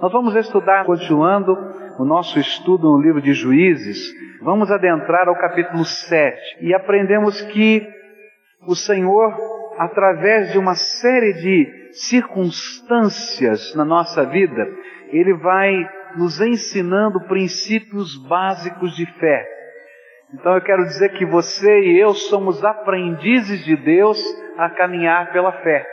[0.00, 1.52] Nós vamos estudar, continuando
[1.98, 3.98] o nosso estudo no livro de Juízes,
[4.40, 7.86] vamos adentrar ao capítulo 7 e aprendemos que
[8.66, 9.36] o Senhor,
[9.76, 14.66] através de uma série de circunstâncias na nossa vida,
[15.10, 15.70] Ele vai
[16.16, 19.46] nos ensinando princípios básicos de fé.
[20.32, 24.18] Então eu quero dizer que você e eu somos aprendizes de Deus
[24.56, 25.86] a caminhar pela fé.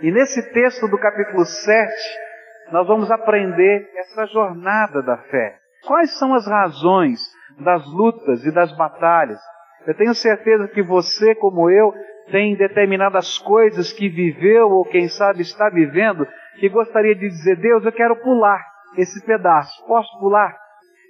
[0.00, 2.27] E nesse texto do capítulo 7,
[2.72, 5.56] nós vamos aprender essa jornada da fé.
[5.86, 7.20] Quais são as razões
[7.60, 9.40] das lutas e das batalhas?
[9.86, 11.94] Eu tenho certeza que você, como eu,
[12.30, 16.26] tem determinadas coisas que viveu ou quem sabe está vivendo
[16.58, 18.62] que gostaria de dizer: Deus, eu quero pular
[18.96, 19.86] esse pedaço.
[19.86, 20.54] Posso pular?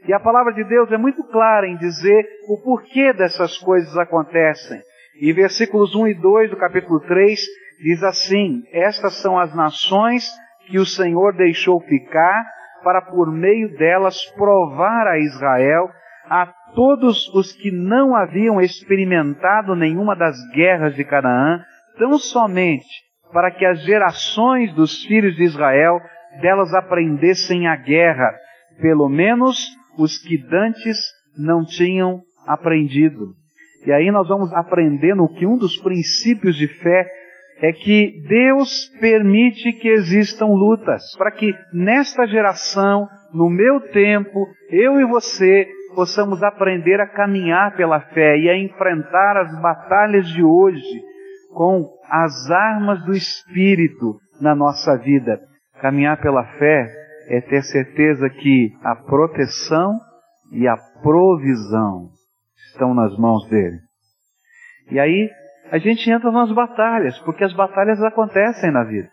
[0.07, 4.81] E a palavra de Deus é muito clara em dizer o porquê dessas coisas acontecem.
[5.21, 7.41] E versículos 1 e 2 do capítulo 3
[7.83, 10.31] diz assim: Estas são as nações
[10.69, 12.45] que o Senhor deixou ficar
[12.83, 15.91] para por meio delas provar a Israel,
[16.29, 21.61] a todos os que não haviam experimentado nenhuma das guerras de Canaã,
[21.99, 22.87] tão somente
[23.33, 26.01] para que as gerações dos filhos de Israel
[26.41, 28.33] delas aprendessem a guerra,
[28.81, 30.99] pelo menos os que dantes
[31.37, 33.35] não tinham aprendido.
[33.87, 37.07] E aí nós vamos aprendendo que um dos princípios de fé
[37.61, 45.01] é que Deus permite que existam lutas, para que nesta geração, no meu tempo, eu
[45.01, 51.03] e você possamos aprender a caminhar pela fé e a enfrentar as batalhas de hoje
[51.53, 55.41] com as armas do Espírito na nossa vida.
[55.81, 56.89] Caminhar pela fé
[57.29, 59.99] é ter certeza que a proteção
[60.53, 62.11] e a provisão
[62.71, 63.79] estão nas mãos dele.
[64.91, 65.29] E aí
[65.71, 69.11] a gente entra nas batalhas, porque as batalhas acontecem na vida.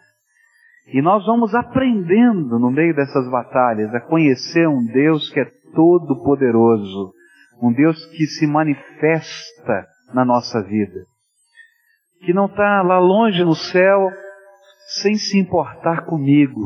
[0.87, 6.23] E nós vamos aprendendo no meio dessas batalhas a conhecer um Deus que é todo
[6.23, 7.13] poderoso,
[7.61, 11.05] um Deus que se manifesta na nossa vida,
[12.21, 14.11] que não está lá longe no céu
[15.01, 16.61] sem se importar comigo,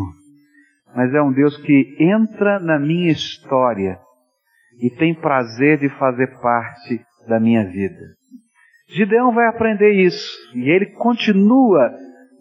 [0.95, 3.97] mas é um Deus que entra na minha história
[4.81, 8.18] e tem prazer de fazer parte da minha vida.
[8.89, 11.93] Gideão vai aprender isso e ele continua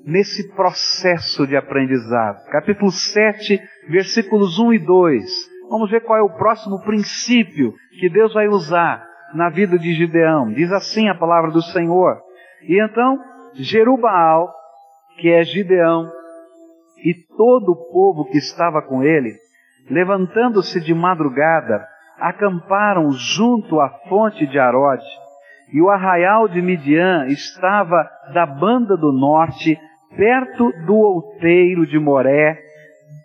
[0.03, 2.43] nesse processo de aprendizado.
[2.47, 3.61] Capítulo 7,
[3.91, 5.25] versículos 1 e 2.
[5.69, 10.51] Vamos ver qual é o próximo princípio que Deus vai usar na vida de Gideão.
[10.51, 12.17] Diz assim a palavra do Senhor.
[12.63, 13.19] E então,
[13.53, 14.51] Jerubaal,
[15.19, 16.11] que é Gideão,
[17.05, 19.35] e todo o povo que estava com ele,
[19.91, 21.87] levantando-se de madrugada,
[22.19, 25.28] acamparam junto à fonte de Arode
[25.73, 29.79] e o arraial de Midian estava da banda do norte,
[30.17, 32.59] perto do outeiro de Moré,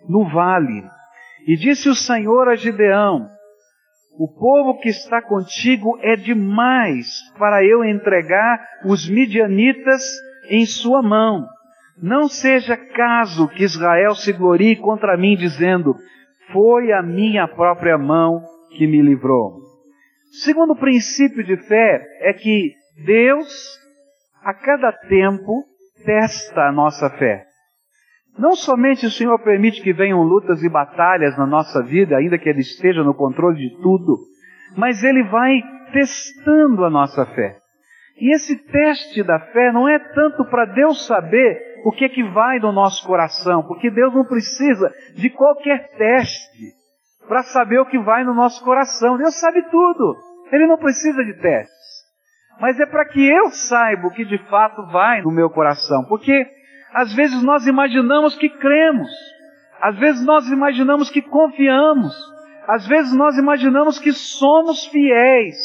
[0.07, 0.83] no vale.
[1.47, 3.27] E disse o Senhor a Gideão:
[4.17, 10.03] O povo que está contigo é demais para eu entregar os midianitas
[10.49, 11.47] em sua mão.
[12.01, 15.95] Não seja caso que Israel se glorie contra mim, dizendo:
[16.51, 18.41] Foi a minha própria mão
[18.77, 19.62] que me livrou.
[20.41, 22.73] Segundo princípio de fé é que
[23.05, 23.77] Deus,
[24.44, 25.63] a cada tempo,
[26.03, 27.45] testa a nossa fé.
[28.35, 32.49] Não somente o Senhor permite que venham lutas e batalhas na nossa vida, ainda que
[32.49, 34.17] Ele esteja no controle de tudo,
[34.75, 35.61] mas Ele vai
[35.91, 37.59] testando a nossa fé.
[38.19, 42.23] E esse teste da fé não é tanto para Deus saber o que é que
[42.23, 46.82] vai no nosso coração, porque Deus não precisa de qualquer teste
[47.28, 49.17] para saber o que vai no nosso coração.
[49.17, 50.16] Deus sabe tudo.
[50.51, 51.73] Ele não precisa de testes.
[52.59, 56.06] Mas é para que eu saiba o que de fato vai no meu coração.
[56.06, 56.45] Porque
[56.94, 59.09] às vezes nós imaginamos que cremos.
[59.81, 62.13] Às vezes nós imaginamos que confiamos.
[62.67, 65.55] Às vezes nós imaginamos que somos fiéis.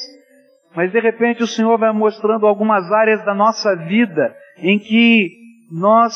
[0.75, 5.31] Mas de repente o Senhor vai mostrando algumas áreas da nossa vida em que
[5.71, 6.15] nós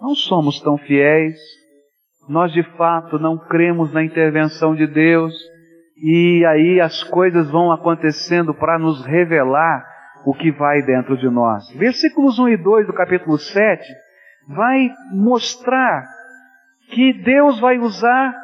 [0.00, 1.38] não somos tão fiéis,
[2.32, 5.34] nós de fato não cremos na intervenção de Deus,
[6.02, 9.86] e aí as coisas vão acontecendo para nos revelar
[10.24, 11.68] o que vai dentro de nós.
[11.76, 13.86] Versículos 1 e 2 do capítulo 7
[14.48, 16.06] vai mostrar
[16.92, 18.34] que Deus vai usar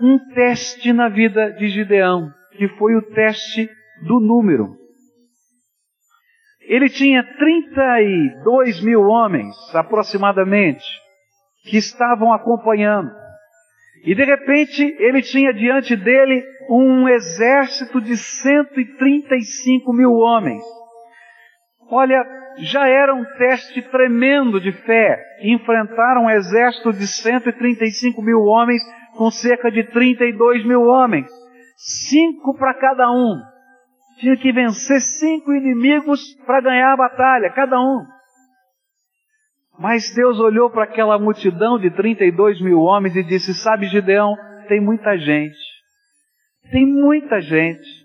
[0.00, 3.68] um teste na vida de Gideão, que foi o teste
[4.06, 4.76] do número.
[6.60, 10.86] Ele tinha 32 mil homens, aproximadamente,
[11.64, 13.21] que estavam acompanhando.
[14.04, 20.62] E de repente ele tinha diante dele um exército de 135 mil homens.
[21.88, 22.24] Olha,
[22.58, 25.22] já era um teste tremendo de fé.
[25.42, 28.82] Enfrentaram um exército de 135 mil homens
[29.16, 31.30] com cerca de 32 mil homens.
[31.76, 33.40] Cinco para cada um.
[34.18, 38.04] Tinha que vencer cinco inimigos para ganhar a batalha, cada um.
[39.78, 44.36] Mas Deus olhou para aquela multidão de 32 mil homens e disse: Sabe, Gideão,
[44.68, 45.58] tem muita gente.
[46.70, 48.02] Tem muita gente.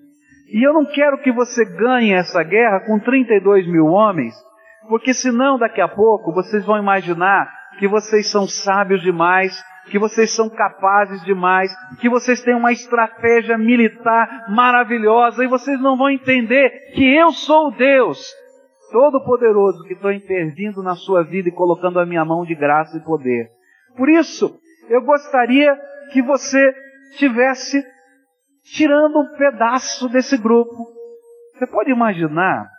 [0.51, 4.33] E eu não quero que você ganhe essa guerra com 32 mil homens,
[4.87, 9.61] porque senão daqui a pouco vocês vão imaginar que vocês são sábios demais,
[9.91, 11.69] que vocês são capazes demais,
[11.99, 17.71] que vocês têm uma estratégia militar maravilhosa e vocês não vão entender que eu sou
[17.71, 18.17] Deus
[18.91, 23.03] Todo-Poderoso que estou intervindo na sua vida e colocando a minha mão de graça e
[23.03, 23.49] poder.
[23.95, 24.57] Por isso,
[24.89, 25.75] eu gostaria
[26.11, 26.73] que você
[27.17, 27.83] tivesse
[28.63, 30.75] tirando um pedaço desse grupo.
[31.53, 32.69] Você pode imaginar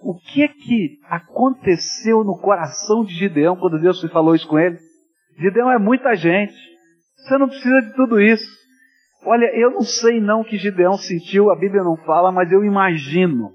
[0.00, 4.78] o que é que aconteceu no coração de Gideão quando Deus falou isso com ele?
[5.38, 6.54] Gideão é muita gente.
[7.16, 8.46] Você não precisa de tudo isso.
[9.26, 12.62] Olha, eu não sei não o que Gideão sentiu, a Bíblia não fala, mas eu
[12.62, 13.52] imagino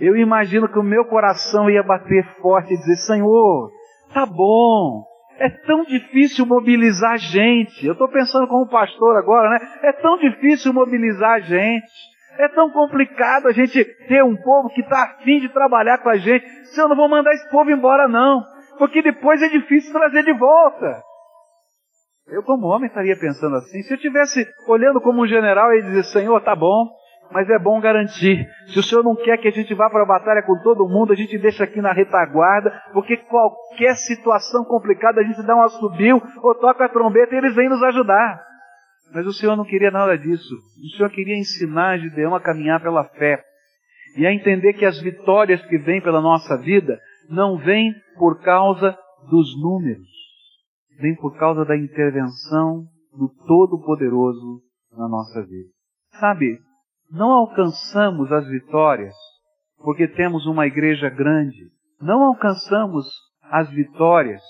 [0.00, 3.70] eu imagino que o meu coração ia bater forte e dizer: Senhor,
[4.12, 5.04] tá bom,
[5.38, 7.86] é tão difícil mobilizar gente.
[7.86, 9.58] Eu estou pensando como pastor agora, né?
[9.82, 11.86] É tão difícil mobilizar gente.
[12.38, 16.16] É tão complicado a gente ter um povo que está afim de trabalhar com a
[16.16, 16.46] gente.
[16.66, 18.42] Se eu não vou mandar esse povo embora, não.
[18.78, 21.02] Porque depois é difícil trazer de volta.
[22.28, 23.82] Eu, como homem, estaria pensando assim.
[23.82, 26.88] Se eu estivesse olhando como um general e dizer, Senhor, tá bom,
[27.30, 28.48] mas é bom garantir.
[28.68, 31.12] Se o Senhor não quer que a gente vá para a batalha com todo mundo,
[31.12, 36.22] a gente deixa aqui na retaguarda, porque qualquer situação complicada a gente dá um assobio
[36.42, 38.42] ou toca a trombeta e eles vêm nos ajudar.
[39.14, 40.54] Mas o Senhor não queria nada disso.
[40.54, 43.42] O Senhor queria ensinar Gideão a caminhar pela fé
[44.16, 48.96] e a entender que as vitórias que vêm pela nossa vida não vêm por causa
[49.30, 50.08] dos números,
[50.98, 54.62] vêm por causa da intervenção do Todo-Poderoso
[54.96, 55.68] na nossa vida.
[56.18, 56.58] Sabe,
[57.10, 59.14] não alcançamos as vitórias
[59.86, 61.70] porque temos uma igreja grande.
[62.00, 63.06] Não alcançamos
[63.50, 64.42] as vitórias.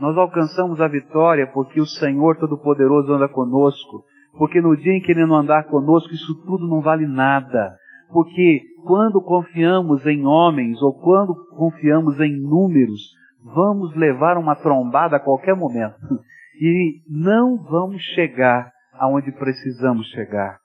[0.00, 4.04] Nós alcançamos a vitória porque o Senhor Todo-Poderoso anda conosco.
[4.36, 7.76] Porque no dia em que Ele não andar conosco, isso tudo não vale nada.
[8.12, 13.00] Porque quando confiamos em homens ou quando confiamos em números,
[13.42, 15.96] vamos levar uma trombada a qualquer momento.
[16.60, 20.58] E não vamos chegar aonde precisamos chegar.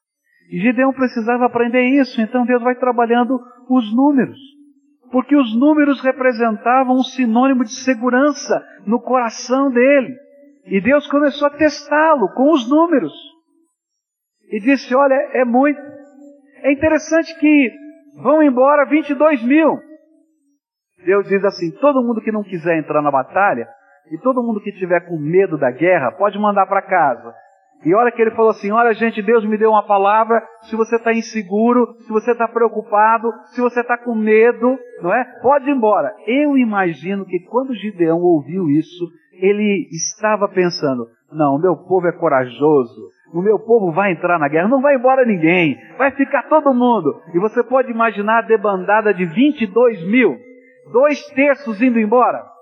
[0.53, 4.37] E Gideão precisava aprender isso, então Deus vai trabalhando os números.
[5.11, 10.15] Porque os números representavam um sinônimo de segurança no coração dele.
[10.67, 13.11] E Deus começou a testá-lo com os números.
[14.51, 15.81] E disse: Olha, é muito.
[16.61, 17.71] É interessante que
[18.21, 19.79] vão embora 22 mil.
[21.03, 23.67] Deus diz assim: todo mundo que não quiser entrar na batalha,
[24.11, 27.33] e todo mundo que tiver com medo da guerra, pode mandar para casa.
[27.85, 30.41] E olha que ele falou assim: olha, gente, Deus me deu uma palavra.
[30.63, 35.23] Se você está inseguro, se você está preocupado, se você está com medo, não é?
[35.41, 36.13] Pode ir embora.
[36.25, 43.11] Eu imagino que quando Gideão ouviu isso, ele estava pensando: não, meu povo é corajoso.
[43.33, 47.19] O meu povo vai entrar na guerra, não vai embora ninguém, vai ficar todo mundo.
[47.33, 50.37] E você pode imaginar a debandada de 22 mil,
[50.91, 52.52] dois terços indo embora.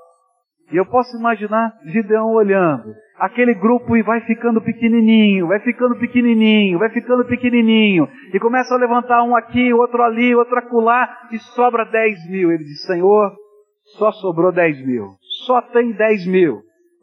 [0.71, 6.79] E eu posso imaginar Gideão olhando, aquele grupo e vai ficando pequenininho, vai ficando pequenininho,
[6.79, 11.83] vai ficando pequenininho, e começa a levantar um aqui, outro ali, outro acolá, e sobra
[11.83, 12.51] 10 mil.
[12.51, 13.35] Ele diz, Senhor,
[13.97, 15.07] só sobrou 10 mil,
[15.45, 16.61] só tem 10 mil,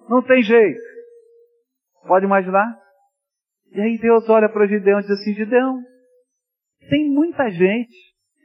[0.09, 0.81] não tem jeito.
[2.07, 2.75] Pode imaginar?
[3.73, 5.83] E aí Deus olha para Gideão e diz assim, Gideão,
[6.89, 7.95] tem muita gente,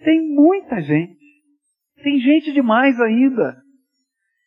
[0.03, 1.18] tem muita gente,
[2.03, 3.62] tem gente demais ainda.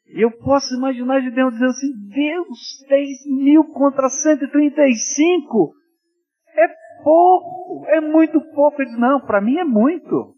[0.08, 3.08] Eu posso imaginar de Deus dizendo assim: Deus, 10
[3.42, 5.74] mil contra 135
[6.54, 6.68] é
[7.02, 8.80] pouco, é muito pouco.
[8.80, 10.34] Ele diz: Não, para mim é muito.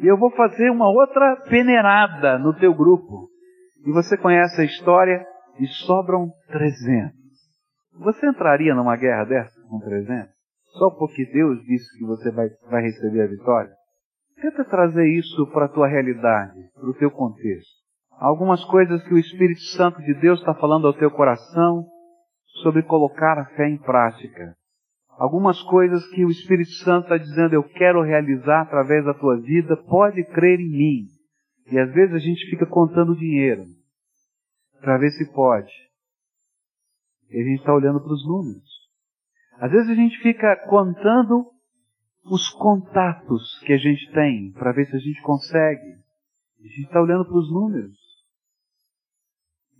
[0.00, 3.28] E eu vou fazer uma outra peneirada no teu grupo.
[3.84, 5.24] E você conhece a história
[5.58, 7.12] e sobram 300.
[7.98, 10.32] Você entraria numa guerra dessa com 300?
[10.78, 13.70] Só porque Deus disse que você vai, vai receber a vitória?
[14.40, 17.81] Tenta trazer isso para a tua realidade, para o teu contexto
[18.22, 21.84] algumas coisas que o Espírito Santo de Deus está falando ao teu coração
[22.62, 24.56] sobre colocar a fé em prática.
[25.18, 29.76] Algumas coisas que o Espírito Santo está dizendo, eu quero realizar através da tua vida,
[29.88, 31.06] pode crer em mim.
[31.66, 33.64] E às vezes a gente fica contando dinheiro
[34.80, 35.72] para ver se pode.
[37.28, 38.70] E a gente está olhando para os números.
[39.58, 41.46] Às vezes a gente fica contando
[42.24, 46.02] os contatos que a gente tem para ver se a gente consegue.
[46.60, 48.01] A gente está olhando para os números.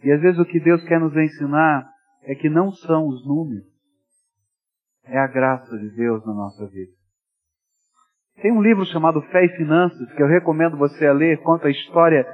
[0.02, 1.88] E às vezes o que Deus quer nos ensinar
[2.25, 3.66] é que não são os números,
[5.04, 6.92] é a graça de Deus na nossa vida.
[8.40, 11.71] Tem um livro chamado Fé e Finanças que eu recomendo você a ler, conta a
[11.71, 12.26] história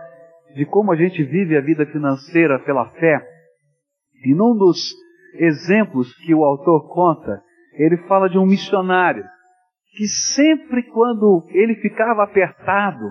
[0.54, 3.20] de como a gente vive a vida financeira pela fé.
[4.24, 4.94] E num dos
[5.34, 7.42] exemplos que o autor conta,
[7.74, 9.24] ele fala de um missionário
[9.96, 13.04] que sempre quando ele ficava apertado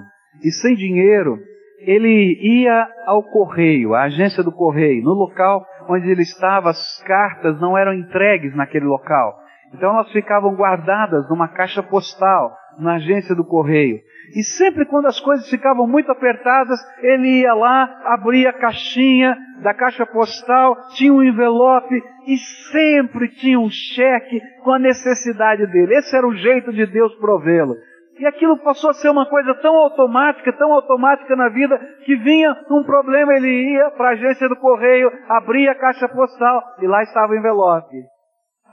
[0.44, 1.38] e sem dinheiro,
[1.80, 7.60] ele ia ao correio, à agência do correio, no local onde ele estava, as cartas
[7.62, 9.38] não eram entregues naquele local.
[9.74, 14.00] Então elas ficavam guardadas numa caixa postal, na agência do correio.
[14.36, 19.74] E sempre quando as coisas ficavam muito apertadas, ele ia lá, abria a caixinha da
[19.74, 21.96] caixa postal, tinha um envelope
[22.28, 22.38] e
[22.72, 25.96] sempre tinha um cheque com a necessidade dele.
[25.96, 27.76] Esse era o jeito de Deus provê-lo.
[28.20, 32.52] E aquilo passou a ser uma coisa tão automática, tão automática na vida, que vinha
[32.72, 37.04] um problema, ele ia para a agência do correio, abria a caixa postal e lá
[37.04, 37.96] estava o envelope.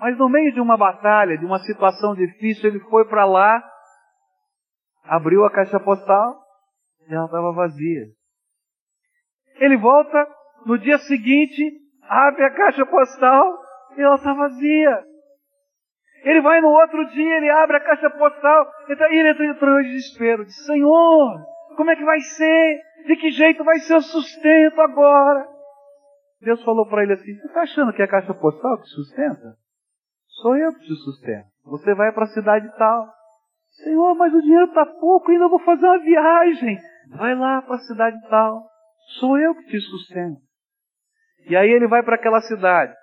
[0.00, 3.62] Mas no meio de uma batalha, de uma situação difícil, ele foi para lá,
[5.04, 6.40] abriu a caixa postal
[7.08, 8.06] e ela estava vazia.
[9.60, 10.26] Ele volta
[10.64, 11.62] no dia seguinte,
[12.08, 13.58] abre a caixa postal
[13.96, 15.04] e ela está vazia.
[16.24, 20.44] Ele vai no outro dia, ele abre a caixa postal e ele entra em desespero.
[20.44, 22.80] Diz, Senhor, como é que vai ser?
[23.06, 25.46] De que jeito vai ser o sustento agora?
[26.40, 29.54] Deus falou para ele assim, você está achando que é a caixa postal que sustenta?
[30.40, 31.46] Sou eu que te sustento.
[31.64, 33.06] Você vai para a cidade tal.
[33.82, 36.78] Senhor, mas o dinheiro está pouco, ainda vou fazer uma viagem.
[37.16, 38.66] Vai lá para a cidade tal.
[39.20, 40.40] Sou eu que te sustento.
[41.48, 42.94] E aí ele vai para aquela cidade.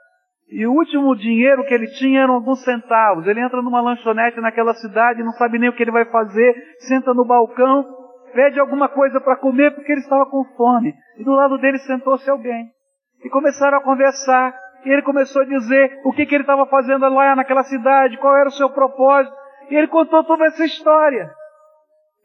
[0.51, 3.25] E o último dinheiro que ele tinha eram alguns centavos.
[3.25, 7.13] Ele entra numa lanchonete naquela cidade, não sabe nem o que ele vai fazer, senta
[7.13, 7.85] no balcão,
[8.33, 10.93] pede alguma coisa para comer porque ele estava com fome.
[11.17, 12.69] E do lado dele sentou-se alguém.
[13.23, 14.53] E começaram a conversar.
[14.83, 18.35] E ele começou a dizer o que, que ele estava fazendo lá naquela cidade, qual
[18.35, 19.35] era o seu propósito.
[19.69, 21.31] E ele contou toda essa história.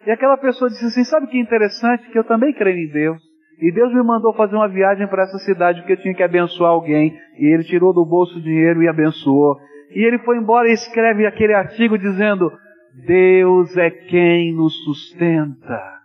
[0.04, 2.10] E aquela pessoa disse assim: Sabe que interessante?
[2.10, 3.25] Que eu também creio em Deus.
[3.60, 6.70] E Deus me mandou fazer uma viagem para essa cidade porque eu tinha que abençoar
[6.70, 7.16] alguém.
[7.38, 9.56] E ele tirou do bolso o dinheiro e abençoou.
[9.90, 12.52] E ele foi embora e escreve aquele artigo dizendo:
[13.06, 15.96] Deus é quem nos sustenta.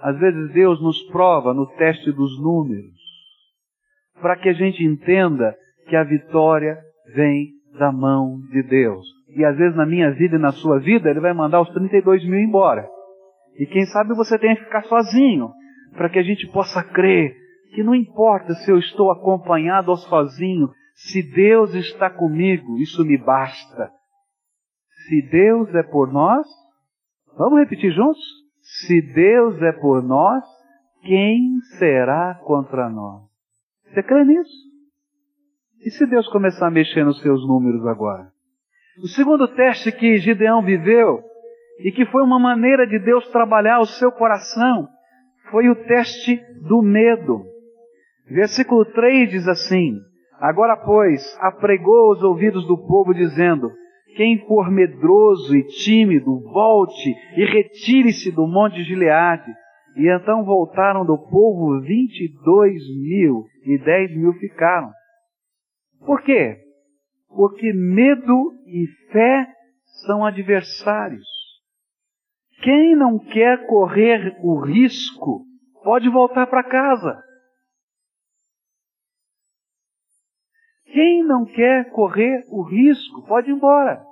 [0.00, 2.94] Às vezes Deus nos prova no teste dos números,
[4.20, 5.56] para que a gente entenda
[5.88, 6.78] que a vitória
[7.14, 9.04] vem da mão de Deus.
[9.36, 12.24] E às vezes na minha vida e na sua vida, Ele vai mandar os 32
[12.28, 12.88] mil embora.
[13.58, 15.50] E quem sabe você tenha que ficar sozinho,
[15.92, 17.36] para que a gente possa crer
[17.74, 23.16] que não importa se eu estou acompanhado ou sozinho, se Deus está comigo, isso me
[23.16, 23.90] basta.
[25.06, 26.46] Se Deus é por nós,
[27.36, 28.22] vamos repetir juntos?
[28.60, 30.44] Se Deus é por nós,
[31.02, 33.22] quem será contra nós?
[33.84, 34.68] Você crê nisso?
[35.84, 38.30] E se Deus começar a mexer nos seus números agora?
[39.02, 41.22] O segundo teste que Gideão viveu,
[41.80, 44.88] e que foi uma maneira de Deus trabalhar o seu coração,
[45.50, 47.44] foi o teste do medo.
[48.26, 49.94] Versículo 3 diz assim:
[50.40, 53.70] Agora, pois, apregou os ouvidos do povo, dizendo:
[54.16, 59.52] Quem for medroso e tímido, volte e retire-se do monte de Gileade.
[59.96, 64.90] E então voltaram do povo vinte e dois mil, e dez mil ficaram.
[66.06, 66.56] Por quê?
[67.28, 69.46] Porque medo e fé
[70.06, 71.37] são adversários.
[72.62, 75.44] Quem não quer correr o risco
[75.84, 77.22] pode voltar para casa.
[80.92, 84.02] Quem não quer correr o risco pode ir embora.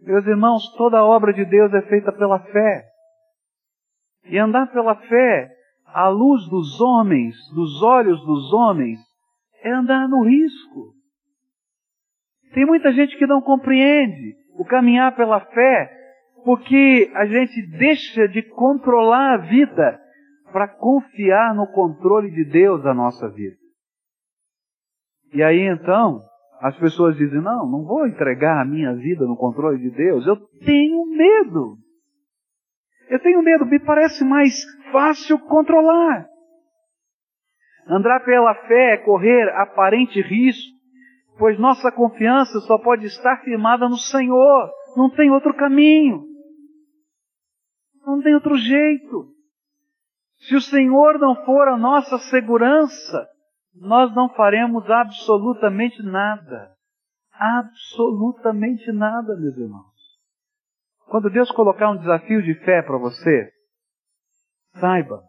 [0.00, 2.88] Meus irmãos, toda a obra de Deus é feita pela fé.
[4.24, 5.54] E andar pela fé,
[5.86, 8.98] à luz dos homens, dos olhos dos homens,
[9.62, 10.94] é andar no risco.
[12.54, 15.97] Tem muita gente que não compreende o caminhar pela fé,
[16.48, 20.00] porque a gente deixa de controlar a vida
[20.50, 23.58] para confiar no controle de Deus da nossa vida.
[25.34, 26.22] E aí então,
[26.62, 30.36] as pessoas dizem: Não, não vou entregar a minha vida no controle de Deus, eu
[30.64, 31.76] tenho medo.
[33.10, 34.54] Eu tenho medo, me parece mais
[34.90, 36.26] fácil controlar.
[37.86, 40.78] Andar pela fé é correr aparente risco,
[41.38, 46.27] pois nossa confiança só pode estar firmada no Senhor, não tem outro caminho,
[48.08, 49.28] não tem outro jeito.
[50.38, 53.28] Se o Senhor não for a nossa segurança,
[53.74, 56.74] nós não faremos absolutamente nada.
[57.32, 59.98] Absolutamente nada, meus irmãos.
[61.06, 63.52] Quando Deus colocar um desafio de fé para você,
[64.80, 65.22] Saiba,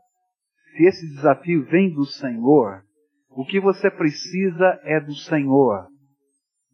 [0.72, 2.84] se esse desafio vem do Senhor,
[3.30, 5.88] o que você precisa é do Senhor,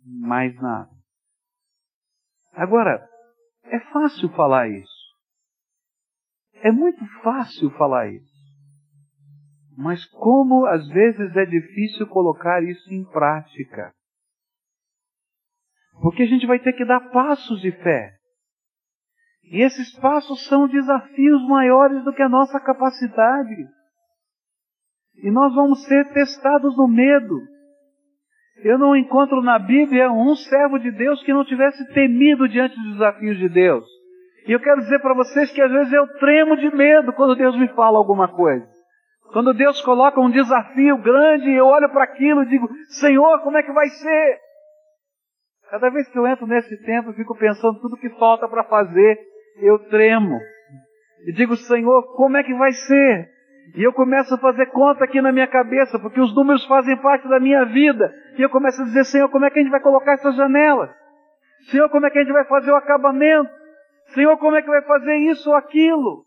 [0.03, 0.89] mais nada.
[2.53, 3.07] Agora,
[3.65, 4.94] é fácil falar isso.
[6.65, 8.33] É muito fácil falar isso.
[9.77, 13.93] Mas como às vezes é difícil colocar isso em prática.
[16.01, 18.15] Porque a gente vai ter que dar passos de fé.
[19.43, 23.67] E esses passos são desafios maiores do que a nossa capacidade.
[25.17, 27.39] E nós vamos ser testados no medo.
[28.63, 32.93] Eu não encontro na Bíblia um servo de Deus que não tivesse temido diante dos
[32.93, 33.85] desafios de Deus.
[34.47, 37.57] E eu quero dizer para vocês que às vezes eu tremo de medo quando Deus
[37.57, 38.67] me fala alguma coisa.
[39.33, 43.63] Quando Deus coloca um desafio grande, eu olho para aquilo e digo: Senhor, como é
[43.63, 44.39] que vai ser?
[45.69, 49.19] Cada vez que eu entro nesse tempo, eu fico pensando tudo que falta para fazer,
[49.61, 50.39] eu tremo.
[51.25, 53.29] E digo: Senhor, como é que vai ser?
[53.75, 57.27] E eu começo a fazer conta aqui na minha cabeça, porque os números fazem parte
[57.27, 58.13] da minha vida.
[58.37, 60.91] E eu começo a dizer: Senhor, como é que a gente vai colocar essas janelas?
[61.71, 63.64] Senhor, como é que a gente vai fazer o acabamento?
[64.13, 66.25] Senhor, como é que vai fazer isso ou aquilo?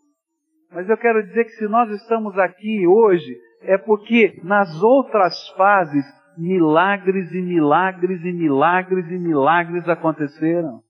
[0.71, 6.05] Mas eu quero dizer que se nós estamos aqui hoje, é porque nas outras fases,
[6.37, 10.81] milagres e milagres e milagres e milagres aconteceram.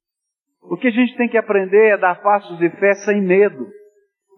[0.62, 3.68] O que a gente tem que aprender é dar passos de fé sem medo,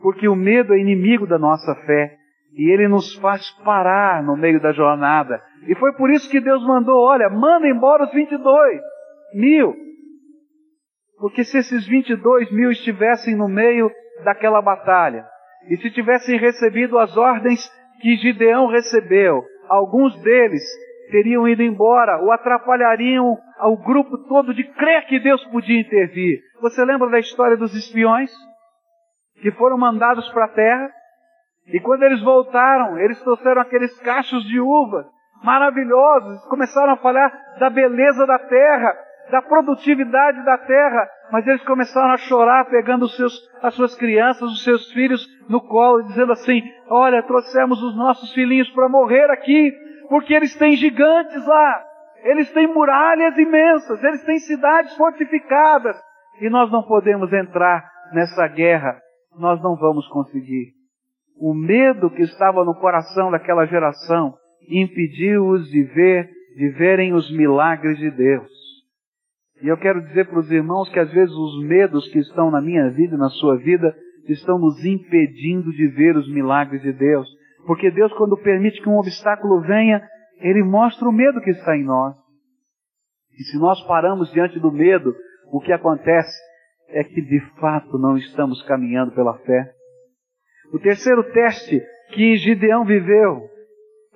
[0.01, 2.15] porque o medo é inimigo da nossa fé
[2.53, 5.41] e ele nos faz parar no meio da jornada.
[5.67, 8.81] E foi por isso que Deus mandou: olha, manda embora os 22
[9.33, 9.75] mil.
[11.21, 13.91] Porque se esses 22 mil estivessem no meio
[14.25, 15.23] daquela batalha,
[15.69, 17.61] e se tivessem recebido as ordens
[18.01, 20.63] que Gideão recebeu, alguns deles
[21.11, 26.39] teriam ido embora ou atrapalhariam ao grupo todo de crer que Deus podia intervir.
[26.59, 28.31] Você lembra da história dos espiões
[29.41, 30.89] que foram mandados para a terra?
[31.67, 35.05] E quando eles voltaram, eles trouxeram aqueles cachos de uva
[35.43, 38.95] maravilhosos, começaram a falar da beleza da terra,
[39.29, 44.63] da produtividade da terra, mas eles começaram a chorar, pegando seus, as suas crianças, os
[44.63, 49.73] seus filhos no colo, dizendo assim: Olha, trouxemos os nossos filhinhos para morrer aqui,
[50.09, 51.83] porque eles têm gigantes lá,
[52.23, 55.95] eles têm muralhas imensas, eles têm cidades fortificadas,
[56.41, 58.99] e nós não podemos entrar nessa guerra,
[59.37, 60.73] nós não vamos conseguir.
[61.39, 64.35] O medo que estava no coração daquela geração
[64.69, 68.60] impediu-os de ver, de verem os milagres de Deus.
[69.61, 72.59] E eu quero dizer para os irmãos que às vezes os medos que estão na
[72.59, 73.95] minha vida e na sua vida
[74.27, 77.27] estão nos impedindo de ver os milagres de Deus.
[77.67, 80.01] Porque Deus, quando permite que um obstáculo venha,
[80.39, 82.15] Ele mostra o medo que está em nós.
[83.37, 85.15] E se nós paramos diante do medo,
[85.51, 86.37] o que acontece
[86.89, 89.71] é que de fato não estamos caminhando pela fé.
[90.73, 91.81] O terceiro teste
[92.13, 93.47] que Gideão viveu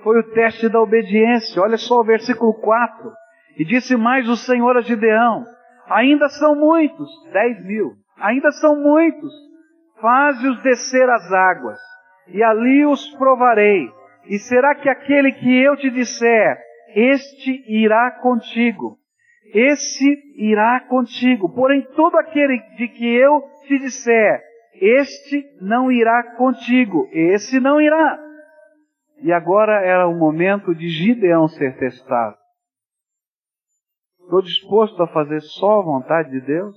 [0.03, 1.61] foi o teste da obediência.
[1.61, 3.11] Olha só o versículo 4.
[3.57, 5.45] E disse mais o Senhor a Gideão:
[5.89, 9.31] Ainda são muitos, dez mil, ainda são muitos.
[10.01, 11.79] Faze-os descer as águas,
[12.27, 13.89] e ali os provarei.
[14.27, 16.57] E será que aquele que eu te disser,
[16.95, 18.97] este irá contigo?
[19.53, 21.53] Esse irá contigo.
[21.53, 24.41] Porém, todo aquele de que eu te disser,
[24.81, 28.19] este não irá contigo, esse não irá.
[29.21, 32.35] E agora era o momento de Gideão ser testado.
[34.25, 36.75] Estou disposto a fazer só a vontade de Deus?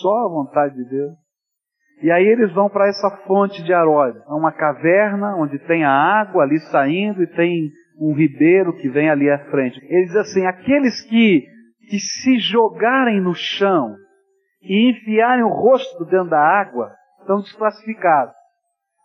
[0.00, 1.12] Só a vontade de Deus?
[2.00, 5.90] E aí eles vão para essa fonte de Aróide, é uma caverna onde tem a
[5.90, 9.80] água ali saindo e tem um ribeiro que vem ali à frente.
[9.84, 11.44] Eles assim, aqueles que,
[11.90, 13.96] que se jogarem no chão
[14.62, 18.34] e enfiarem o rosto dentro da água, estão desclassificados.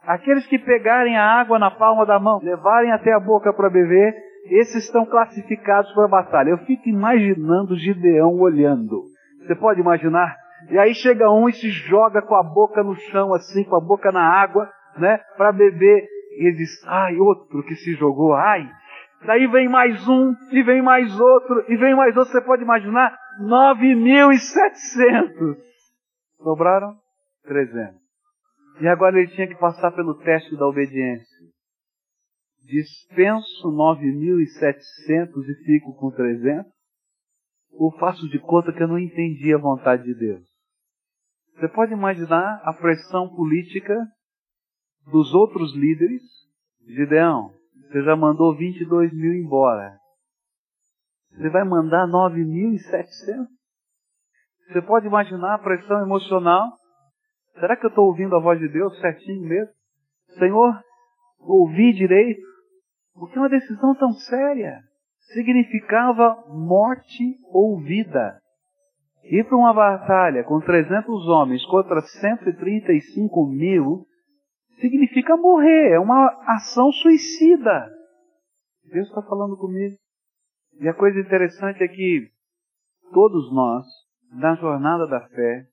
[0.03, 4.15] Aqueles que pegarem a água na palma da mão, levarem até a boca para beber,
[4.55, 6.49] esses estão classificados para a batalha.
[6.49, 9.03] Eu fico imaginando Gideão olhando.
[9.41, 10.35] Você pode imaginar?
[10.69, 13.79] E aí chega um e se joga com a boca no chão, assim, com a
[13.79, 16.05] boca na água, né, para beber.
[16.39, 18.69] E ele diz, ai, outro que se jogou, ai.
[19.25, 22.31] Daí vem mais um, e vem mais outro, e vem mais outro.
[22.31, 23.17] Você pode imaginar?
[23.41, 25.57] 9.700.
[26.43, 26.95] Sobraram
[27.45, 27.95] 300.
[28.79, 31.37] E agora ele tinha que passar pelo teste da obediência
[32.67, 36.69] dispenso 9.700 e fico com 300?
[37.71, 40.43] Ou faço de conta que eu não entendi a vontade de Deus?
[41.55, 43.95] Você pode imaginar a pressão política
[45.09, 46.21] dos outros líderes?
[46.85, 47.51] Gideão,
[47.87, 49.97] você já mandou 22 mil embora.
[51.31, 53.47] Você vai mandar 9.700?
[54.67, 56.77] Você pode imaginar a pressão emocional?
[57.59, 59.73] Será que eu estou ouvindo a voz de Deus certinho mesmo?
[60.37, 60.79] Senhor,
[61.39, 62.41] ouvi direito,
[63.19, 64.79] porque uma decisão tão séria
[65.33, 68.39] significava morte ou vida.
[69.23, 74.05] Ir para uma batalha com 300 homens contra 135 mil
[74.79, 77.89] significa morrer, é uma ação suicida.
[78.85, 79.95] Deus está falando comigo.
[80.79, 82.29] E a coisa interessante é que
[83.11, 83.85] todos nós,
[84.31, 85.65] na jornada da fé,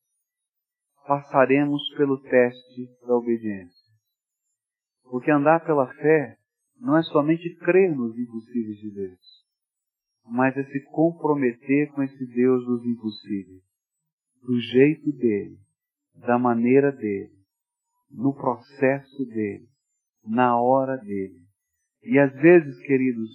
[1.07, 3.92] passaremos pelo teste da obediência.
[5.11, 6.38] Porque andar pela fé
[6.85, 9.44] não é somente crer nos impossíveis de Deus,
[10.27, 13.62] mas é se comprometer com esse Deus dos impossíveis,
[14.42, 15.57] do jeito dele,
[16.14, 17.33] da maneira dele,
[18.11, 19.66] no processo dele,
[20.27, 21.40] na hora dele.
[22.03, 23.31] E às vezes, queridos,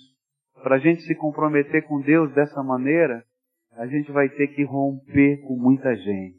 [0.62, 3.26] para a gente se comprometer com Deus dessa maneira,
[3.72, 6.38] a gente vai ter que romper com muita gente.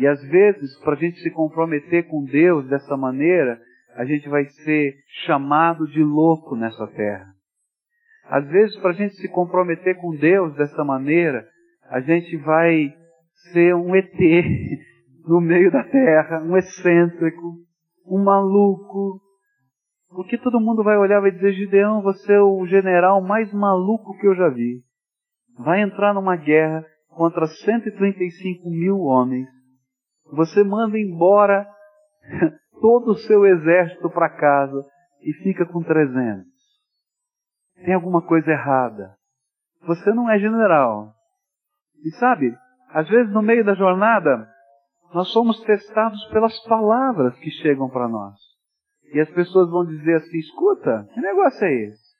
[0.00, 3.62] E às vezes, para a gente se comprometer com Deus dessa maneira,
[3.96, 7.26] a gente vai ser chamado de louco nessa terra.
[8.30, 11.44] Às vezes, para a gente se comprometer com Deus dessa maneira,
[11.88, 12.94] a gente vai
[13.52, 14.14] ser um ET
[15.26, 17.56] no meio da terra, um excêntrico,
[18.06, 19.20] um maluco.
[20.10, 24.16] Porque todo mundo vai olhar e vai dizer, Gideão, você é o general mais maluco
[24.18, 24.82] que eu já vi.
[25.58, 29.48] Vai entrar numa guerra contra 135 mil homens.
[30.32, 31.66] Você manda embora
[32.80, 34.84] todo o seu exército para casa
[35.22, 36.46] e fica com 300.
[37.84, 39.14] Tem alguma coisa errada.
[39.86, 41.12] Você não é general.
[42.04, 42.56] E sabe,
[42.90, 44.48] às vezes no meio da jornada,
[45.12, 48.36] nós somos testados pelas palavras que chegam para nós.
[49.12, 52.10] E as pessoas vão dizer assim: escuta, que negócio é esse?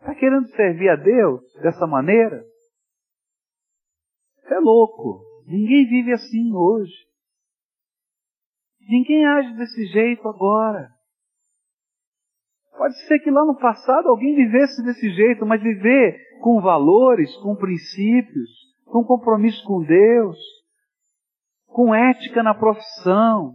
[0.00, 2.44] Está querendo servir a Deus dessa maneira?
[4.46, 5.24] É louco.
[5.46, 6.92] Ninguém vive assim hoje.
[8.88, 10.90] Ninguém age desse jeito agora.
[12.76, 17.54] Pode ser que lá no passado alguém vivesse desse jeito, mas viver com valores, com
[17.54, 18.50] princípios,
[18.84, 20.36] com compromisso com Deus,
[21.66, 23.54] com ética na profissão,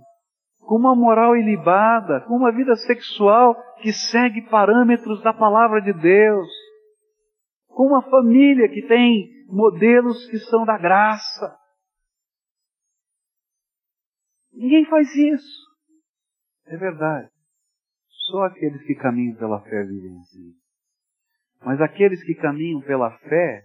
[0.59, 6.47] com uma moral ilibada, com uma vida sexual que segue parâmetros da palavra de Deus,
[7.67, 11.57] com uma família que tem modelos que são da graça.
[14.59, 15.69] Ninguém faz isso.
[16.65, 17.29] É verdade.
[18.29, 20.53] Só aqueles que caminham pela fé vivem assim.
[21.63, 23.63] Mas aqueles que caminham pela fé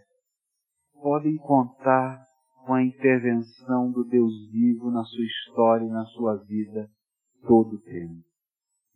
[1.02, 2.22] podem contar
[2.64, 6.88] com a intervenção do Deus vivo na sua história e na sua vida
[7.42, 8.22] todo o tempo.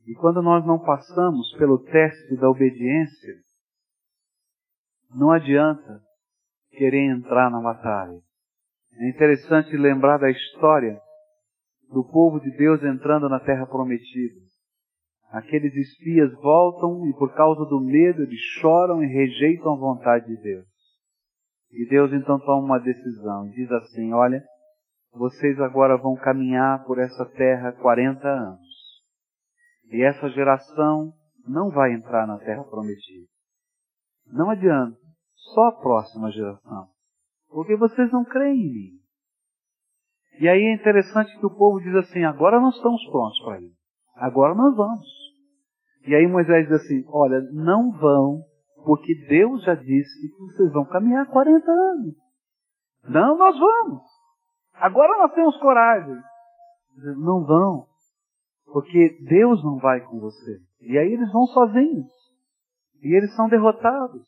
[0.07, 3.35] E quando nós não passamos pelo teste da obediência,
[5.11, 6.01] não adianta
[6.71, 8.21] querer entrar na batalha.
[8.93, 11.03] É interessante lembrar da história
[11.93, 14.41] do povo de Deus entrando na terra prometida.
[15.31, 20.43] Aqueles espias voltam e por causa do medo eles choram e rejeitam a vontade de
[20.43, 20.67] Deus.
[21.71, 24.43] E Deus então toma uma decisão e diz assim: Olha,
[25.13, 28.69] vocês agora vão caminhar por essa terra 40 anos.
[29.91, 31.13] E essa geração
[31.47, 33.27] não vai entrar na terra prometida.
[34.27, 34.99] Não adianta,
[35.35, 36.89] só a próxima geração.
[37.49, 38.98] Porque vocês não creem em mim.
[40.41, 43.73] E aí é interessante que o povo diz assim: agora nós estamos prontos para ir.
[44.15, 45.07] Agora nós vamos.
[46.07, 48.43] E aí Moisés diz assim: olha, não vão,
[48.85, 52.15] porque Deus já disse que vocês vão caminhar 40 anos.
[53.09, 54.03] Não, nós vamos.
[54.75, 56.17] Agora nós temos coragem.
[57.17, 57.87] Não vão,
[58.73, 60.61] porque Deus não vai com você.
[60.81, 62.11] E aí eles vão sozinhos.
[63.03, 64.27] E eles são derrotados.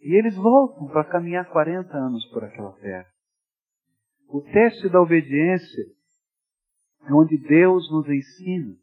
[0.00, 3.13] E eles voltam para caminhar 40 anos por aquela terra.
[4.34, 5.84] O teste da obediência
[7.08, 8.74] é onde Deus nos ensina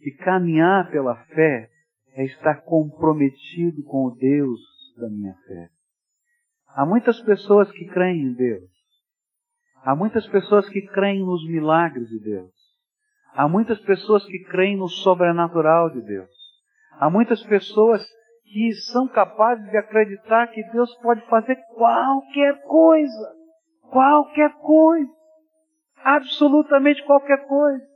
[0.00, 1.68] que caminhar pela fé
[2.14, 4.60] é estar comprometido com o Deus
[4.96, 5.68] da minha fé.
[6.68, 8.70] Há muitas pessoas que creem em Deus.
[9.82, 12.54] Há muitas pessoas que creem nos milagres de Deus.
[13.34, 16.30] Há muitas pessoas que creem no sobrenatural de Deus.
[16.92, 18.02] Há muitas pessoas
[18.42, 23.43] que são capazes de acreditar que Deus pode fazer qualquer coisa.
[23.94, 25.12] Qualquer coisa.
[26.02, 27.86] Absolutamente qualquer coisa.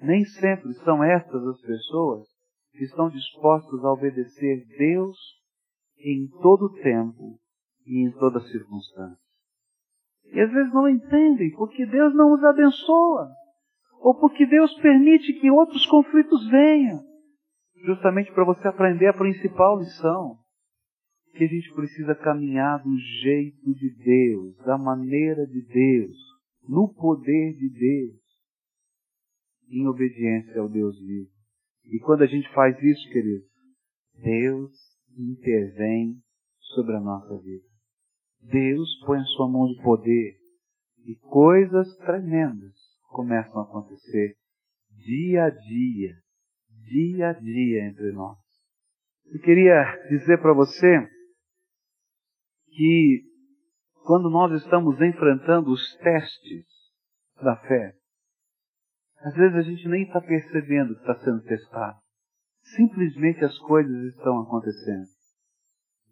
[0.00, 2.26] Nem sempre são estas as pessoas
[2.72, 5.18] que estão dispostas a obedecer Deus
[5.98, 7.38] em todo tempo
[7.86, 9.18] e em toda circunstância.
[10.32, 13.28] E às vezes não entendem porque Deus não os abençoa,
[14.00, 17.04] ou porque Deus permite que outros conflitos venham,
[17.84, 20.38] justamente para você aprender a principal lição
[21.34, 26.16] que a gente precisa caminhar do jeito de Deus, da maneira de Deus,
[26.68, 28.24] no poder de Deus.
[29.68, 31.30] em obediência ao Deus vivo.
[31.86, 33.44] E quando a gente faz isso, querido,
[34.22, 34.70] Deus
[35.18, 36.16] intervém
[36.74, 37.64] sobre a nossa vida.
[38.40, 40.36] Deus põe a sua mão de poder
[41.06, 42.74] e coisas tremendas
[43.10, 44.36] começam a acontecer
[44.90, 46.14] dia a dia,
[46.88, 48.38] dia a dia entre nós.
[49.32, 51.08] Eu queria dizer para você
[52.74, 53.22] que
[54.04, 56.66] quando nós estamos enfrentando os testes
[57.42, 57.94] da fé,
[59.20, 61.98] às vezes a gente nem está percebendo que está sendo testado.
[62.76, 65.06] Simplesmente as coisas estão acontecendo.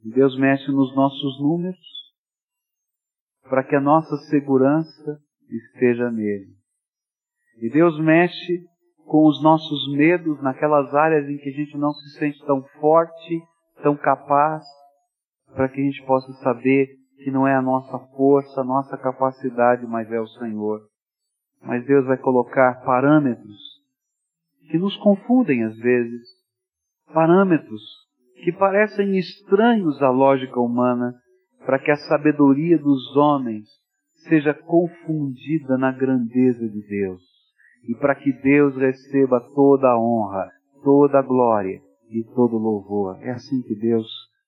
[0.04, 1.78] Deus mexe nos nossos números
[3.48, 6.56] para que a nossa segurança esteja nele.
[7.60, 8.64] E Deus mexe
[9.06, 13.42] com os nossos medos naquelas áreas em que a gente não se sente tão forte,
[13.82, 14.64] tão capaz,
[15.54, 16.88] para que a gente possa saber
[17.22, 20.80] que não é a nossa força, a nossa capacidade, mas é o Senhor.
[21.62, 23.58] Mas Deus vai colocar parâmetros
[24.70, 26.22] que nos confundem às vezes,
[27.12, 27.82] parâmetros
[28.42, 31.14] que parecem estranhos à lógica humana,
[31.64, 33.68] para que a sabedoria dos homens
[34.28, 37.22] seja confundida na grandeza de Deus
[37.88, 40.50] e para que Deus receba toda a honra,
[40.82, 43.18] toda a glória e todo o louvor.
[43.22, 44.06] É assim que Deus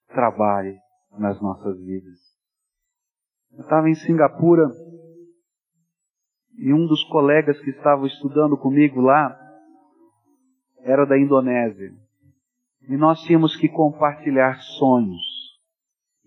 [0.08, 0.74] trabalha
[1.18, 2.18] nas nossas vidas.
[3.52, 4.68] Eu estava em Singapura
[6.58, 9.36] e um dos colegas que estavam estudando comigo lá
[10.82, 11.92] era da Indonésia.
[12.88, 15.22] E nós tínhamos que compartilhar sonhos.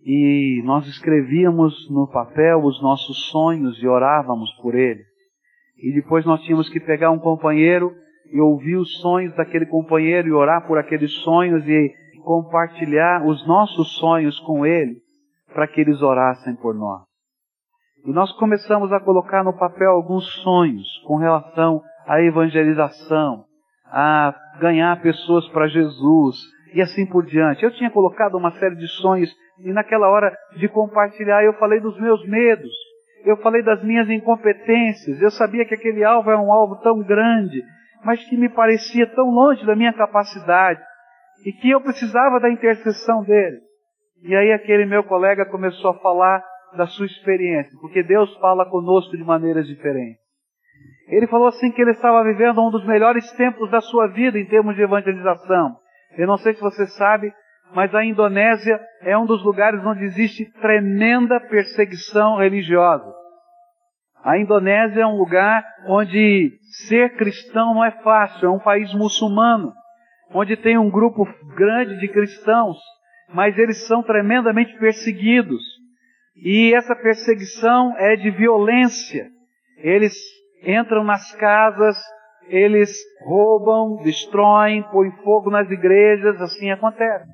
[0.04, 5.06] E nós escrevíamos no papel os nossos sonhos e orávamos por eles.
[5.78, 7.94] E depois nós tínhamos que pegar um companheiro
[8.32, 11.94] e ouvir os sonhos daquele companheiro e orar por aqueles sonhos e
[12.28, 14.98] compartilhar os nossos sonhos com ele
[15.54, 17.04] para que eles orassem por nós.
[18.06, 23.46] E nós começamos a colocar no papel alguns sonhos com relação à evangelização,
[23.86, 26.36] a ganhar pessoas para Jesus
[26.74, 27.64] e assim por diante.
[27.64, 31.98] Eu tinha colocado uma série de sonhos e naquela hora de compartilhar eu falei dos
[31.98, 32.74] meus medos,
[33.24, 37.64] eu falei das minhas incompetências, eu sabia que aquele alvo era um alvo tão grande,
[38.04, 40.82] mas que me parecia tão longe da minha capacidade
[41.46, 43.60] e que eu precisava da intercessão dele.
[44.24, 46.44] E aí aquele meu colega começou a falar
[46.76, 50.20] da sua experiência, porque Deus fala conosco de maneiras diferentes.
[51.08, 54.46] Ele falou assim que ele estava vivendo um dos melhores tempos da sua vida em
[54.46, 55.78] termos de evangelização.
[56.18, 57.32] Eu não sei se você sabe,
[57.74, 63.14] mas a Indonésia é um dos lugares onde existe tremenda perseguição religiosa.
[64.24, 66.52] A Indonésia é um lugar onde
[66.86, 69.72] ser cristão não é fácil, é um país muçulmano,
[70.34, 72.78] onde tem um grupo grande de cristãos,
[73.34, 75.62] mas eles são tremendamente perseguidos.
[76.36, 79.28] E essa perseguição é de violência.
[79.78, 80.14] Eles
[80.64, 81.98] entram nas casas,
[82.48, 82.92] eles
[83.26, 87.30] roubam, destroem, põem fogo nas igrejas, assim acontece.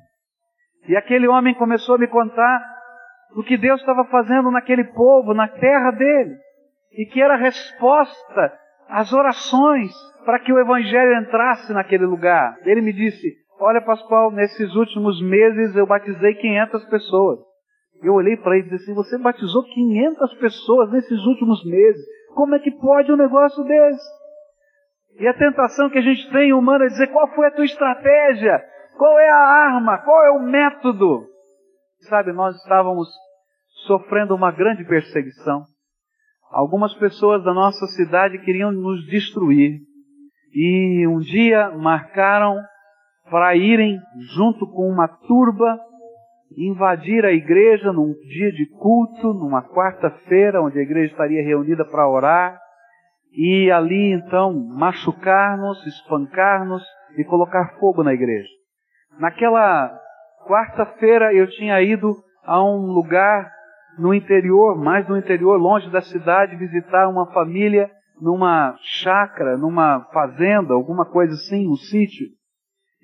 [0.88, 2.60] E aquele homem começou a me contar
[3.36, 6.36] o que Deus estava fazendo naquele povo, na terra dele,
[6.92, 9.90] e que era resposta às orações
[10.24, 12.56] para que o Evangelho entrasse naquele lugar.
[12.64, 17.38] Ele me disse: Olha, Pascoal, nesses últimos meses eu batizei 500 pessoas.
[18.02, 22.04] Eu olhei para ele e disse assim: Você batizou 500 pessoas nesses últimos meses.
[22.34, 24.24] Como é que pode um negócio desse?
[25.20, 28.62] E a tentação que a gente tem humana é dizer: Qual foi a tua estratégia?
[28.96, 29.98] Qual é a arma?
[29.98, 31.26] Qual é o método?
[32.08, 33.08] Sabe, nós estávamos
[33.86, 35.64] sofrendo uma grande perseguição.
[36.50, 39.80] Algumas pessoas da nossa cidade queriam nos destruir.
[40.54, 42.56] E um dia marcaram
[43.28, 43.98] para irem
[44.36, 45.78] junto com uma turba
[46.56, 52.08] invadir a igreja num dia de culto, numa quarta-feira, onde a igreja estaria reunida para
[52.08, 52.56] orar,
[53.32, 56.84] e ali então machucar-nos, espancar-nos
[57.18, 58.48] e colocar fogo na igreja.
[59.18, 59.98] Naquela
[60.46, 62.14] quarta-feira eu tinha ido
[62.44, 63.50] a um lugar
[63.98, 70.74] no interior, mais no interior, longe da cidade, visitar uma família numa chácara, numa fazenda,
[70.74, 72.26] alguma coisa assim, um sítio.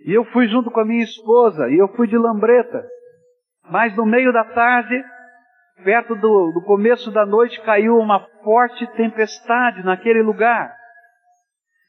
[0.04, 2.84] E eu fui junto com a minha esposa, e eu fui de lambreta.
[3.70, 5.02] Mas no meio da tarde,
[5.84, 10.74] perto do, do começo da noite, caiu uma forte tempestade naquele lugar.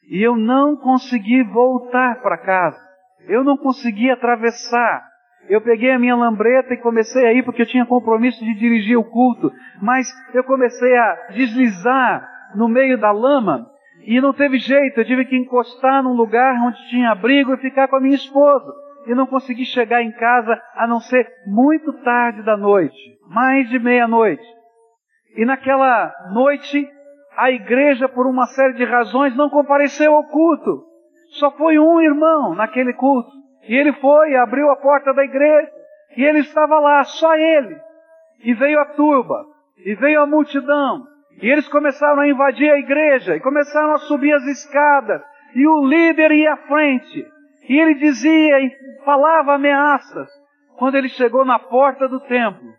[0.10, 2.79] E eu não consegui voltar para casa.
[3.27, 5.10] Eu não conseguia atravessar.
[5.47, 8.97] Eu peguei a minha lambreta e comecei a ir porque eu tinha compromisso de dirigir
[8.97, 13.67] o culto, mas eu comecei a deslizar no meio da lama
[14.03, 17.87] e não teve jeito, eu tive que encostar num lugar onde tinha abrigo e ficar
[17.87, 18.71] com a minha esposa.
[19.07, 23.79] E não consegui chegar em casa a não ser muito tarde da noite, mais de
[23.79, 24.45] meia-noite.
[25.35, 26.87] E naquela noite
[27.37, 30.83] a igreja, por uma série de razões, não compareceu ao culto.
[31.39, 33.31] Só foi um irmão naquele culto.
[33.67, 35.71] E ele foi, abriu a porta da igreja,
[36.17, 37.79] e ele estava lá, só ele.
[38.43, 39.45] E veio a turba,
[39.85, 41.07] e veio a multidão,
[41.41, 45.21] e eles começaram a invadir a igreja, e começaram a subir as escadas,
[45.56, 47.25] e o líder ia à frente,
[47.67, 48.71] e ele dizia e
[49.04, 50.30] falava ameaças.
[50.77, 52.73] Quando ele chegou na porta do templo,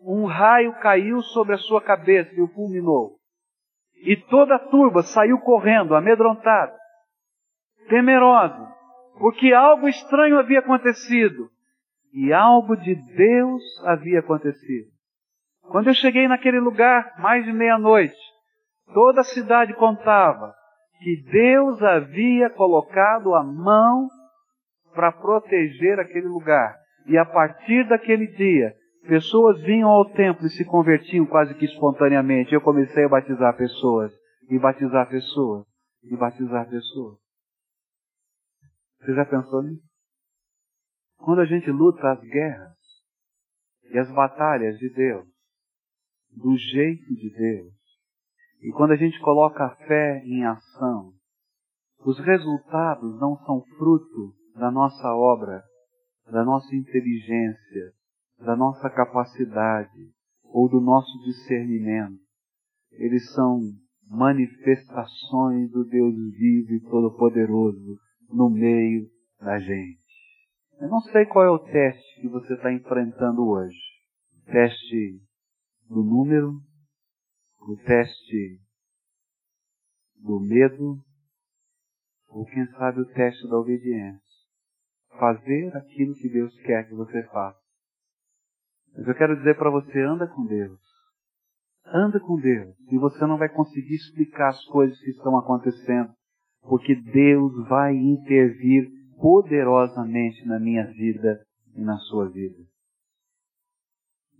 [0.00, 3.16] um raio caiu sobre a sua cabeça e o fulminou.
[4.04, 6.76] E toda a turba saiu correndo, amedrontada,
[7.88, 8.72] temerosa,
[9.18, 11.48] porque algo estranho havia acontecido.
[12.12, 14.88] E algo de Deus havia acontecido.
[15.70, 18.16] Quando eu cheguei naquele lugar, mais de meia-noite,
[18.94, 20.54] toda a cidade contava
[21.00, 24.08] que Deus havia colocado a mão
[24.94, 26.76] para proteger aquele lugar.
[27.06, 28.74] E a partir daquele dia,
[29.06, 32.54] pessoas vinham ao templo e se convertiam quase que espontaneamente.
[32.54, 34.12] Eu comecei a batizar pessoas,
[34.48, 35.66] e batizar pessoas,
[36.02, 37.18] e batizar pessoas.
[39.00, 39.86] Você já pensou nisso?
[41.18, 42.76] Quando a gente luta as guerras
[43.92, 45.35] e as batalhas de Deus,
[46.36, 47.72] do jeito de Deus,
[48.62, 51.12] e quando a gente coloca a fé em ação,
[52.04, 55.62] os resultados não são fruto da nossa obra,
[56.30, 57.92] da nossa inteligência,
[58.38, 60.10] da nossa capacidade
[60.44, 62.18] ou do nosso discernimento.
[62.92, 63.60] Eles são
[64.08, 69.06] manifestações do Deus vivo e todo-poderoso no meio
[69.40, 70.06] da gente.
[70.80, 73.78] Eu não sei qual é o teste que você está enfrentando hoje.
[74.46, 75.20] Teste
[75.88, 76.60] do número,
[77.60, 78.60] o teste
[80.16, 80.98] do medo,
[82.28, 84.20] ou quem sabe o teste da obediência.
[85.18, 87.58] Fazer aquilo que Deus quer que você faça.
[88.96, 90.80] Mas eu quero dizer para você, anda com Deus.
[91.86, 92.74] Anda com Deus.
[92.90, 96.12] E você não vai conseguir explicar as coisas que estão acontecendo.
[96.62, 101.40] Porque Deus vai intervir poderosamente na minha vida
[101.74, 102.58] e na sua vida.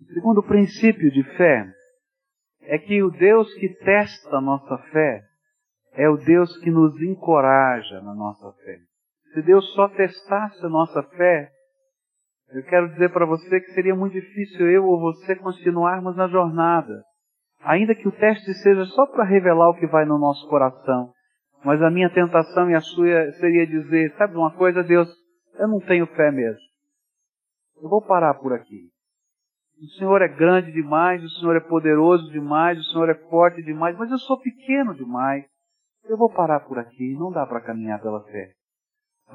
[0.01, 1.67] O segundo princípio de fé
[2.63, 5.23] é que o Deus que testa a nossa fé
[5.93, 8.79] é o Deus que nos encoraja na nossa fé.
[9.33, 11.51] Se Deus só testasse a nossa fé,
[12.51, 17.03] eu quero dizer para você que seria muito difícil eu ou você continuarmos na jornada.
[17.61, 21.13] Ainda que o teste seja só para revelar o que vai no nosso coração.
[21.65, 25.09] Mas a minha tentação e a sua seria dizer, sabe uma coisa, Deus,
[25.59, 26.61] eu não tenho fé mesmo.
[27.83, 28.91] Eu vou parar por aqui.
[29.79, 33.97] O Senhor é grande demais, o Senhor é poderoso demais, o Senhor é forte demais,
[33.99, 35.45] mas eu sou pequeno demais.
[36.09, 38.53] Eu vou parar por aqui, não dá para caminhar pela fé.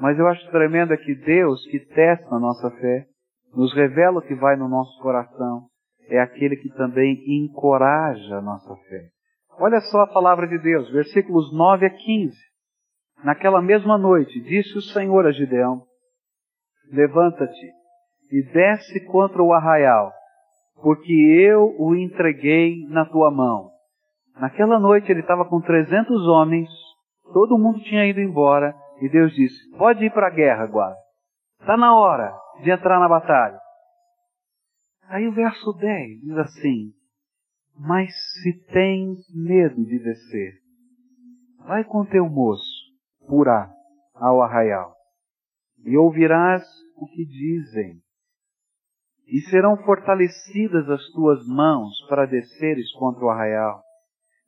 [0.00, 3.06] Mas eu acho tremendo é que Deus, que testa a nossa fé,
[3.54, 5.66] nos revela o que vai no nosso coração,
[6.08, 9.08] é aquele que também encoraja a nossa fé.
[9.60, 12.36] Olha só a palavra de Deus, versículos 9 a 15.
[13.22, 15.84] Naquela mesma noite, disse o Senhor a Gideão:
[16.90, 17.72] Levanta-te
[18.32, 20.10] e desce contra o arraial,
[20.82, 23.70] porque eu o entreguei na tua mão.
[24.36, 26.68] Naquela noite ele estava com 300 homens,
[27.32, 30.96] todo mundo tinha ido embora, e Deus disse: Pode ir para a guerra agora.
[31.60, 33.58] Está na hora de entrar na batalha.
[35.08, 36.92] Aí o verso 10 diz assim:
[37.78, 38.10] Mas
[38.42, 40.54] se tens medo de descer,
[41.64, 42.72] vai com teu moço,
[43.28, 43.70] purá,
[44.14, 44.94] ao arraial,
[45.84, 46.64] e ouvirás
[46.96, 48.00] o que dizem
[49.32, 53.80] e serão fortalecidas as tuas mãos para desceres contra o arraial.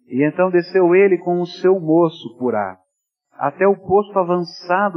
[0.07, 2.77] E então desceu ele com o seu moço por ar,
[3.33, 4.93] até o posto avançado